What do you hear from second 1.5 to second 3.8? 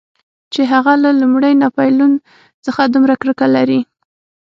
ناپلیون څخه دومره کرکه لري.